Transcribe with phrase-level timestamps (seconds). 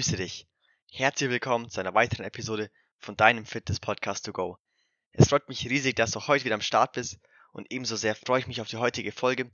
[0.00, 0.48] grüße dich.
[0.92, 4.56] Herzlich willkommen zu einer weiteren Episode von deinem Fitness Podcast to go.
[5.12, 7.20] Es freut mich riesig, dass du heute wieder am Start bist
[7.52, 9.50] und ebenso sehr freue ich mich auf die heutige Folge,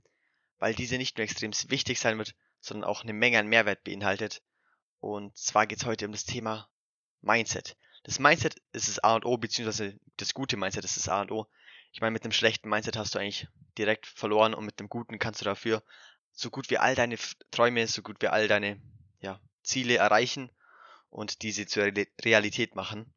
[0.57, 4.41] weil diese nicht nur extrem wichtig sein wird, sondern auch eine Menge an Mehrwert beinhaltet.
[5.01, 6.69] Und zwar geht es heute um das Thema
[7.19, 7.75] Mindset.
[8.05, 11.31] Das Mindset ist das A und O, beziehungsweise das gute Mindset ist das A und
[11.33, 11.45] O.
[11.91, 15.19] Ich meine, mit einem schlechten Mindset hast du eigentlich direkt verloren und mit einem guten
[15.19, 15.83] kannst du dafür
[16.31, 17.17] so gut wie all deine
[17.51, 18.79] Träume, so gut wie all deine
[19.19, 20.49] ja, Ziele erreichen
[21.09, 21.91] und diese zur
[22.23, 23.13] Realität machen.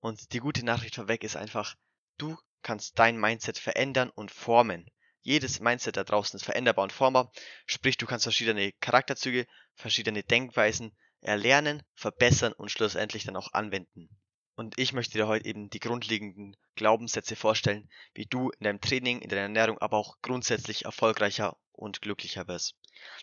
[0.00, 1.76] Und die gute Nachricht vorweg ist einfach,
[2.18, 4.90] du kannst dein Mindset verändern und formen.
[5.22, 7.32] Jedes Mindset da draußen ist veränderbar und formbar,
[7.66, 14.10] sprich du kannst verschiedene Charakterzüge, verschiedene Denkweisen erlernen, verbessern und schlussendlich dann auch anwenden.
[14.56, 19.20] Und ich möchte dir heute eben die grundlegenden Glaubenssätze vorstellen, wie du in deinem Training,
[19.20, 22.74] in deiner Ernährung, aber auch grundsätzlich erfolgreicher und glücklicher wirst.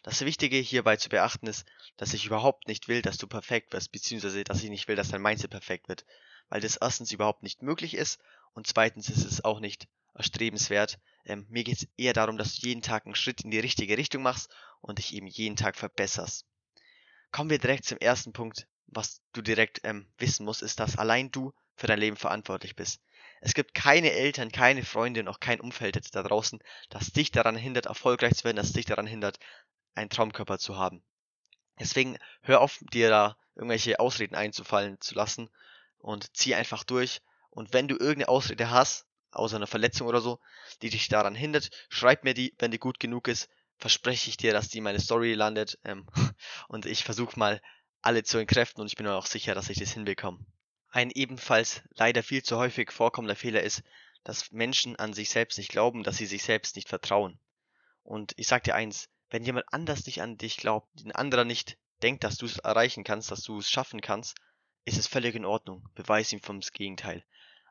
[0.03, 1.65] Das Wichtige hierbei zu beachten ist,
[1.97, 5.09] dass ich überhaupt nicht will, dass du perfekt wirst, beziehungsweise dass ich nicht will, dass
[5.09, 6.05] dein Mindset perfekt wird,
[6.49, 8.19] weil das erstens überhaupt nicht möglich ist
[8.53, 10.99] und zweitens ist es auch nicht erstrebenswert.
[11.25, 13.97] Ähm, mir geht es eher darum, dass du jeden Tag einen Schritt in die richtige
[13.97, 16.45] Richtung machst und dich eben jeden Tag verbesserst.
[17.31, 21.31] Kommen wir direkt zum ersten Punkt, was du direkt ähm, wissen musst, ist, dass allein
[21.31, 23.01] du für dein Leben verantwortlich bist.
[23.41, 27.31] Es gibt keine Eltern, keine Freunde und auch kein Umfeld jetzt da draußen, das dich
[27.31, 29.39] daran hindert, erfolgreich zu werden, das dich daran hindert,
[29.95, 31.03] einen Traumkörper zu haben.
[31.79, 35.49] Deswegen hör auf, dir da irgendwelche Ausreden einzufallen zu lassen
[35.97, 37.21] und zieh einfach durch.
[37.49, 40.39] Und wenn du irgendeine Ausrede hast, außer einer Verletzung oder so,
[40.83, 44.53] die dich daran hindert, schreib mir die, wenn die gut genug ist, verspreche ich dir,
[44.53, 46.05] dass die in meine Story landet ähm,
[46.67, 47.59] und ich versuche mal
[48.03, 50.39] alle zu entkräften und ich bin mir auch sicher, dass ich das hinbekomme.
[50.93, 53.81] Ein ebenfalls leider viel zu häufig vorkommender Fehler ist,
[54.25, 57.39] dass Menschen an sich selbst nicht glauben, dass sie sich selbst nicht vertrauen.
[58.03, 61.77] Und ich sag dir eins, wenn jemand anders nicht an dich glaubt, ein anderer nicht
[62.03, 64.35] denkt, dass du es erreichen kannst, dass du es schaffen kannst,
[64.83, 65.87] ist es völlig in Ordnung.
[65.95, 67.23] Beweis ihm vom Gegenteil.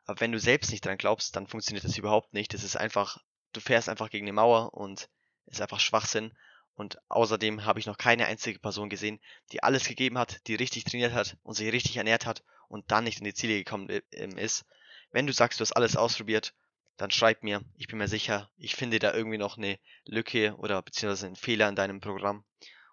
[0.05, 2.55] Aber wenn du selbst nicht dran glaubst, dann funktioniert das überhaupt nicht.
[2.55, 3.19] Es ist einfach,
[3.53, 5.09] du fährst einfach gegen eine Mauer und
[5.45, 6.33] ist einfach Schwachsinn.
[6.73, 9.19] Und außerdem habe ich noch keine einzige Person gesehen,
[9.51, 13.03] die alles gegeben hat, die richtig trainiert hat und sich richtig ernährt hat und dann
[13.03, 14.65] nicht in die Ziele gekommen ähm, ist.
[15.11, 16.53] Wenn du sagst, du hast alles ausprobiert,
[16.97, 17.61] dann schreib mir.
[17.75, 21.67] Ich bin mir sicher, ich finde da irgendwie noch eine Lücke oder beziehungsweise einen Fehler
[21.67, 22.45] in deinem Programm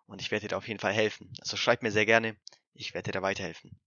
[0.06, 1.32] und ich werde dir da auf jeden Fall helfen.
[1.40, 2.36] Also schreib mir sehr gerne,
[2.74, 3.78] ich werde dir da weiterhelfen.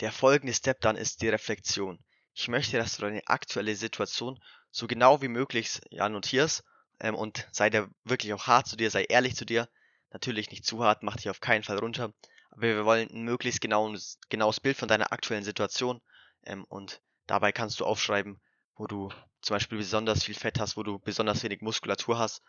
[0.00, 1.98] Der folgende Step dann ist die Reflexion.
[2.34, 6.64] Ich möchte, dass du deine aktuelle Situation so genau wie möglich ja, notierst
[7.00, 9.68] ähm, und sei da wirklich auch hart zu dir, sei ehrlich zu dir.
[10.10, 12.12] Natürlich nicht zu hart, mach dich auf keinen Fall runter.
[12.58, 16.00] Wir wollen ein möglichst genaues, genaues Bild von deiner aktuellen Situation
[16.44, 18.40] ähm, und dabei kannst du aufschreiben,
[18.76, 19.10] wo du
[19.42, 22.42] zum Beispiel besonders viel Fett hast, wo du besonders wenig Muskulatur hast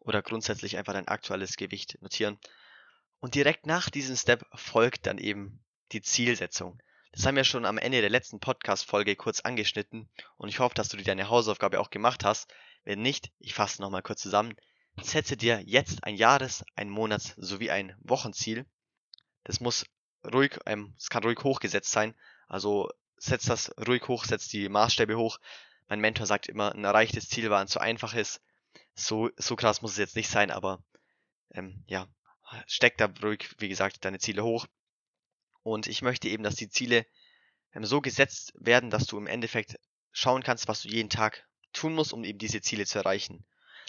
[0.00, 2.38] oder grundsätzlich einfach dein aktuelles Gewicht notieren.
[3.20, 6.78] Und direkt nach diesem Step folgt dann eben die Zielsetzung.
[7.12, 10.88] Das haben wir schon am Ende der letzten Podcast-Folge kurz angeschnitten und ich hoffe, dass
[10.88, 12.52] du dir deine Hausaufgabe auch gemacht hast.
[12.84, 14.56] Wenn nicht, ich fasse nochmal kurz zusammen.
[15.00, 18.66] Setze dir jetzt ein Jahres-, ein Monats- sowie ein Wochenziel.
[19.44, 19.86] Das muss
[20.24, 22.14] ruhig, ähm, es kann ruhig hochgesetzt sein.
[22.48, 25.38] Also setz das ruhig hoch, setz die Maßstäbe hoch.
[25.88, 28.40] Mein Mentor sagt immer, ein erreichtes Ziel war ein zu einfaches.
[28.94, 30.82] So, so krass muss es jetzt nicht sein, aber
[31.50, 32.06] ähm, ja,
[32.66, 34.66] steck da ruhig, wie gesagt, deine Ziele hoch.
[35.62, 37.06] Und ich möchte eben, dass die Ziele
[37.72, 39.78] ähm, so gesetzt werden, dass du im Endeffekt
[40.12, 43.44] schauen kannst, was du jeden Tag tun muss, um eben diese Ziele zu erreichen.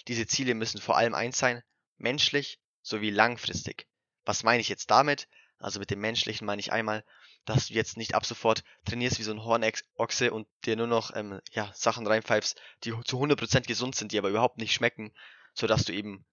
[0.07, 1.63] Diese Ziele müssen vor allem eins sein,
[1.97, 3.87] menschlich sowie langfristig.
[4.25, 5.27] Was meine ich jetzt damit?
[5.59, 7.03] Also mit dem menschlichen meine ich einmal,
[7.45, 11.16] dass du jetzt nicht ab sofort trainierst wie so ein Hornochse und dir nur noch
[11.16, 15.13] ähm, ja, Sachen reinpfeifst, die zu 100% gesund sind, die aber überhaupt nicht schmecken,
[15.53, 16.25] sodass du eben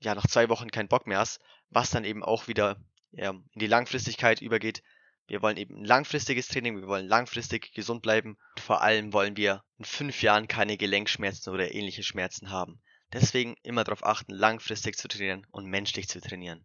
[0.00, 1.40] ja nach zwei Wochen keinen Bock mehr hast,
[1.70, 2.80] was dann eben auch wieder
[3.12, 4.82] ja, in die Langfristigkeit übergeht,
[5.28, 8.36] wir wollen eben ein langfristiges Training, wir wollen langfristig gesund bleiben.
[8.56, 12.80] Und vor allem wollen wir in fünf Jahren keine Gelenkschmerzen oder ähnliche Schmerzen haben.
[13.12, 16.64] Deswegen immer darauf achten, langfristig zu trainieren und menschlich zu trainieren.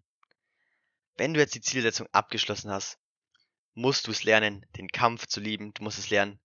[1.17, 2.97] Wenn du jetzt die Zielsetzung abgeschlossen hast,
[3.73, 5.73] musst du es lernen, den Kampf zu lieben.
[5.73, 6.39] Du musst es lernen,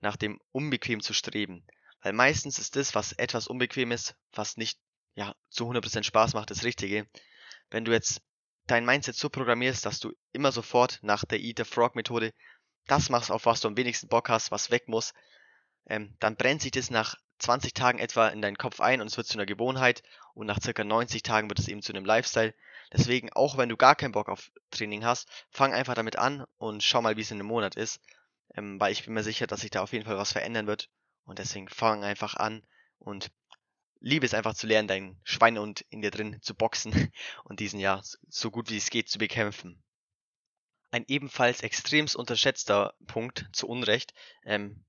[0.00, 1.66] nach dem Unbequem zu streben.
[2.02, 4.78] Weil meistens ist das, was etwas unbequem ist, was nicht
[5.14, 7.08] ja, zu 100% Spaß macht, das Richtige.
[7.70, 8.20] Wenn du jetzt
[8.66, 12.32] dein Mindset so programmierst, dass du immer sofort nach der Eat the Frog Methode
[12.86, 15.14] das machst, auf was du am wenigsten Bock hast, was weg muss,
[15.86, 19.16] ähm, dann brennt sich das nach 20 Tagen etwa in deinen Kopf ein und es
[19.16, 20.02] wird zu einer Gewohnheit
[20.34, 22.54] und nach circa 90 Tagen wird es eben zu einem Lifestyle.
[22.92, 26.82] Deswegen, auch wenn du gar keinen Bock auf Training hast, fang einfach damit an und
[26.82, 28.00] schau mal, wie es in einem Monat ist,
[28.54, 30.88] ähm, weil ich bin mir sicher, dass sich da auf jeden Fall was verändern wird
[31.24, 32.62] und deswegen fang einfach an
[32.98, 33.30] und
[34.00, 36.92] liebe es einfach zu lernen, deinen Schweinehund in dir drin zu boxen
[37.44, 39.82] und diesen ja so gut wie es geht zu bekämpfen.
[40.90, 44.84] Ein ebenfalls extremst unterschätzter Punkt, zu Unrecht, ähm,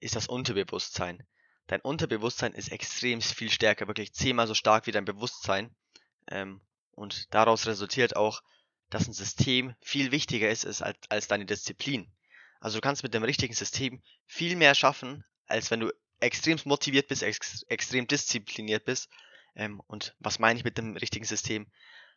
[0.00, 1.26] ist das Unterbewusstsein.
[1.68, 5.70] Dein Unterbewusstsein ist extrem viel stärker, wirklich zehnmal so stark wie dein Bewusstsein.
[6.26, 6.62] Ähm,
[6.92, 8.42] und daraus resultiert auch,
[8.90, 12.10] dass ein System viel wichtiger ist, als, als deine Disziplin.
[12.58, 17.06] Also du kannst mit dem richtigen System viel mehr schaffen, als wenn du extrem motiviert
[17.06, 19.10] bist, ex extrem diszipliniert bist.
[19.54, 21.70] Ähm, und was meine ich mit dem richtigen System?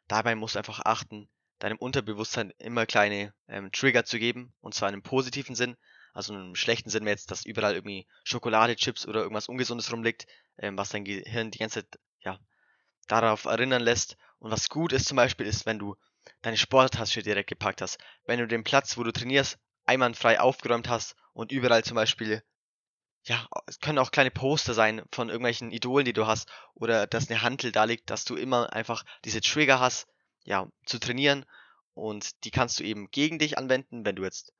[0.07, 4.87] Dabei musst du einfach achten, deinem Unterbewusstsein immer kleine ähm, Trigger zu geben, und zwar
[4.87, 5.75] in einem positiven Sinn,
[6.13, 10.27] also einem schlechten Sinn wäre jetzt, dass überall irgendwie Schokolade, Chips oder irgendwas Ungesundes rumliegt,
[10.57, 12.39] ähm, was dein Gehirn die ganze Zeit ja,
[13.07, 14.17] darauf erinnern lässt.
[14.39, 15.95] Und was gut ist zum Beispiel, ist, wenn du
[16.41, 17.97] deine Sporttasche direkt gepackt hast.
[18.25, 22.43] Wenn du den Platz, wo du trainierst, einwandfrei aufgeräumt hast und überall zum Beispiel,
[23.23, 27.29] ja, es können auch kleine Poster sein von irgendwelchen Idolen, die du hast, oder dass
[27.29, 30.07] eine Hantel da liegt, dass du immer einfach diese Trigger hast,
[30.43, 31.45] ja, zu trainieren
[31.93, 34.53] und die kannst du eben gegen dich anwenden, wenn du jetzt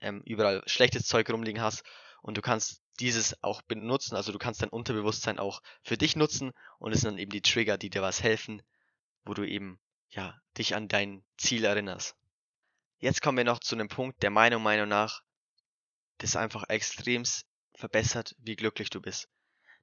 [0.00, 1.82] ähm, überall schlechtes Zeug rumliegen hast
[2.22, 6.52] und du kannst dieses auch benutzen, also du kannst dein Unterbewusstsein auch für dich nutzen
[6.78, 8.62] und es sind dann eben die Trigger, die dir was helfen,
[9.24, 9.78] wo du eben
[10.10, 12.16] ja dich an dein Ziel erinnerst.
[12.98, 15.22] Jetzt kommen wir noch zu einem Punkt, der meiner Meinung nach
[16.18, 17.24] das einfach extrem
[17.74, 19.28] verbessert, wie glücklich du bist.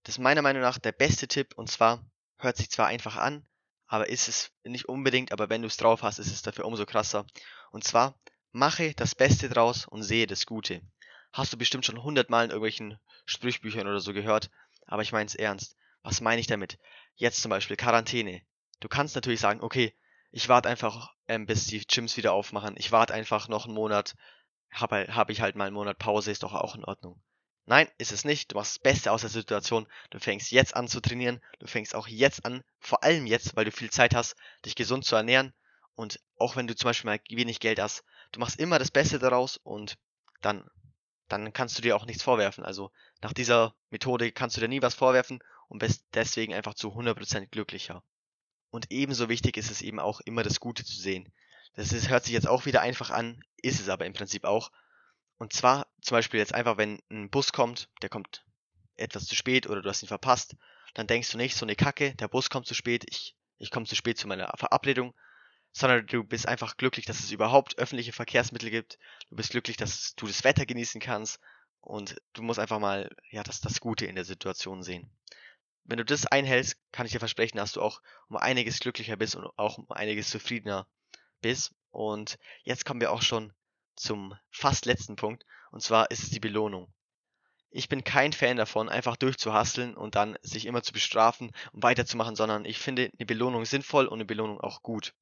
[0.04, 2.04] Das ist meiner Meinung nach der beste Tipp und zwar
[2.38, 3.48] hört sich zwar einfach an,
[3.86, 6.86] aber ist es nicht unbedingt, aber wenn du es drauf hast, ist es dafür umso
[6.86, 7.26] krasser.
[7.72, 8.20] Und zwar
[8.56, 10.84] Mache das Beste draus und sehe das Gute.
[11.32, 14.52] Hast du bestimmt schon hundertmal in irgendwelchen Sprüchbüchern oder so gehört,
[14.86, 15.76] aber ich meine es ernst.
[16.04, 16.78] Was meine ich damit?
[17.16, 18.44] Jetzt zum Beispiel Quarantäne.
[18.80, 19.96] Du kannst natürlich sagen, okay,
[20.30, 22.76] ich warte einfach, ähm, bis die Gyms wieder aufmachen.
[22.78, 24.16] Ich warte einfach noch einen Monat.
[24.72, 27.20] Habe halt, hab ich halt mal einen Monat Pause, ist doch auch in Ordnung.
[27.66, 28.52] Nein, ist es nicht.
[28.52, 29.88] Du machst das Beste aus der Situation.
[30.12, 31.42] Du fängst jetzt an zu trainieren.
[31.58, 35.06] Du fängst auch jetzt an, vor allem jetzt, weil du viel Zeit hast, dich gesund
[35.06, 35.56] zu ernähren.
[35.96, 38.04] Und auch wenn du zum Beispiel mal wenig Geld hast,
[38.34, 39.98] du machst immer das Beste daraus und
[40.42, 40.70] dann,
[41.30, 42.66] dann kannst du dir auch nichts vorwerfen.
[42.66, 42.92] Also
[43.22, 45.40] nach dieser Methode kannst du dir nie was vorwerfen
[45.70, 48.04] und bist deswegen einfach zu 100% glücklicher.
[48.70, 51.32] Und ebenso wichtig ist es eben auch immer das Gute zu sehen.
[51.76, 54.72] Das ist, hört sich jetzt auch wieder einfach an, ist es aber im Prinzip auch.
[55.38, 58.46] Und zwar zum Beispiel jetzt einfach, wenn ein Bus kommt, der kommt
[58.96, 60.56] etwas zu spät oder du hast ihn verpasst,
[60.94, 63.86] dann denkst du nicht, so eine Kacke, der Bus kommt zu spät, ich, ich komme
[63.86, 65.14] zu spät zu meiner Verabredung,
[65.74, 69.00] sondern du bist einfach glücklich, dass es überhaupt öffentliche Verkehrsmittel gibt.
[69.30, 71.40] Du bist glücklich, dass du das Wetter genießen kannst
[71.82, 75.10] und du musst einfach mal ja das, das Gute in der Situation sehen.
[75.84, 79.36] Wenn du das einhältst, kann ich dir versprechen, dass du auch um einiges glücklicher bist
[79.36, 80.88] und auch um einiges zufriedener
[81.42, 81.74] bist.
[81.92, 83.52] Und jetzt kommen wir auch schon
[83.96, 86.94] zum fast letzten Punkt, und zwar ist es die Belohnung.
[87.70, 92.36] Ich bin kein Fan davon, einfach durchzuhasteln und dann sich immer zu bestrafen und weiterzumachen,
[92.36, 95.14] sondern ich finde eine Belohnung sinnvoll und eine Belohnung auch gut.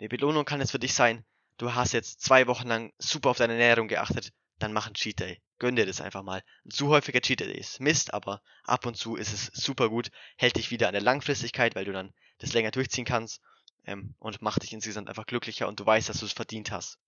[0.00, 1.24] Die Belohnung kann jetzt für dich sein,
[1.56, 5.18] du hast jetzt zwei Wochen lang super auf deine Ernährung geachtet, dann mach einen Cheat
[5.18, 5.40] Day.
[5.58, 6.44] Gönn dir das einfach mal.
[6.64, 10.10] Ein zu häufiger Cheat Day ist Mist, aber ab und zu ist es super gut,
[10.36, 13.40] hält dich wieder an der Langfristigkeit, weil du dann das länger durchziehen kannst
[13.86, 16.98] ähm, und macht dich insgesamt einfach glücklicher und du weißt, dass du es verdient hast.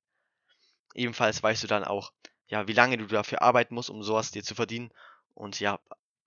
[0.95, 2.13] Ebenfalls weißt du dann auch,
[2.49, 4.91] ja, wie lange du dafür arbeiten musst, um sowas dir zu verdienen
[5.35, 5.79] und ja,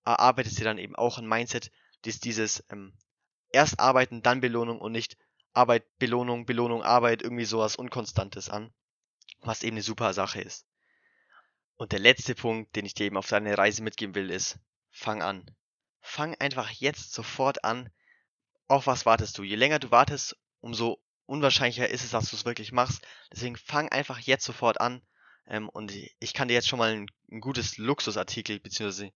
[0.06, 1.72] erarbeitest dir dann eben auch ein Mindset,
[2.04, 2.94] das dieses ähm,
[3.52, 5.18] erst arbeiten, dann Belohnung und nicht
[5.54, 8.74] Arbeit, Belohnung, Belohnung, Arbeit, irgendwie sowas Unkonstantes an,
[9.42, 10.66] was eben eine super Sache ist.
[11.76, 14.60] Und der letzte Punkt, den ich dir eben auf deine Reise mitgeben will, ist,
[14.92, 15.46] fang an.
[16.02, 17.90] Fang einfach jetzt sofort an.
[18.68, 19.44] Auf was wartest du?
[19.44, 23.06] Je länger du wartest, umso unwahrscheinlicher ist es, dass du es wirklich machst.
[23.32, 25.02] Deswegen fang einfach jetzt sofort an.
[25.46, 29.12] Ähm, und ich kann dir jetzt schon mal ein, ein gutes Luxusartikel bzw.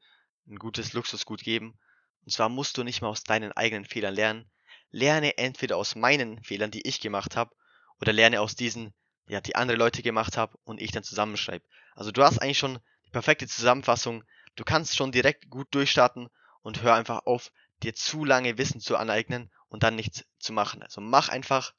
[0.47, 1.77] ein gutes Luxusgut geben.
[2.25, 4.49] Und zwar musst du nicht mal aus deinen eigenen Fehlern lernen,
[4.91, 7.55] lerne entweder aus meinen Fehlern, die ich gemacht habe,
[7.99, 8.93] oder lerne aus diesen,
[9.27, 11.65] ja, die andere Leute gemacht haben und ich dann zusammenschreibe.
[11.95, 14.23] Also du hast eigentlich schon die perfekte Zusammenfassung.
[14.55, 16.29] Du kannst schon direkt gut durchstarten
[16.61, 17.51] und hör einfach auf,
[17.83, 20.81] dir zu lange Wissen zu aneignen und dann nichts zu machen.
[20.83, 21.73] Also mach einfach.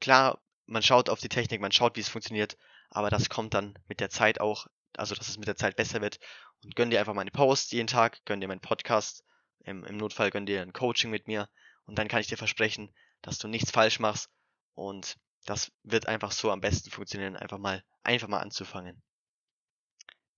[0.00, 2.58] Klar, man schaut auf die Technik, man schaut, wie es funktioniert,
[2.90, 4.66] aber das kommt dann mit der Zeit auch,
[4.96, 6.18] also dass es mit der Zeit besser wird.
[6.62, 9.24] Und gönn dir einfach meine Posts jeden Tag, gönn dir meinen Podcast,
[9.60, 11.48] im, im Notfall gönn dir ein Coaching mit mir
[11.86, 14.30] und dann kann ich dir versprechen, dass du nichts falsch machst
[14.74, 15.16] und
[15.46, 19.02] das wird einfach so am besten funktionieren, einfach mal, einfach mal anzufangen.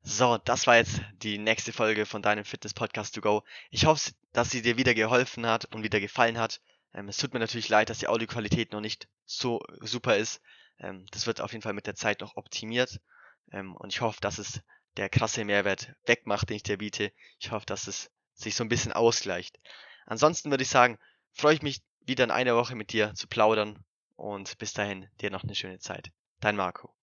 [0.02, 3.42] So, das war jetzt die nächste Folge von deinem Fitness Podcast to go.
[3.70, 6.60] Ich hoffe, dass sie dir wieder geholfen hat und wieder gefallen hat.
[6.94, 10.40] Ähm, es tut mir natürlich leid, dass die Audioqualität noch nicht so super ist.
[10.78, 13.00] Ähm, das wird auf jeden Fall mit der Zeit noch optimiert.
[13.52, 14.60] Ähm, und ich hoffe, dass es
[14.96, 17.12] der krasse Mehrwert wegmacht, den ich dir biete.
[17.38, 19.58] Ich hoffe, dass es sich so ein bisschen ausgleicht.
[20.06, 20.98] Ansonsten würde ich sagen,
[21.38, 23.78] freue ich mich wieder in einer Woche mit dir zu plaudern
[24.16, 26.10] und bis dahin dir noch eine schöne Zeit.
[26.40, 26.97] Dein Marco.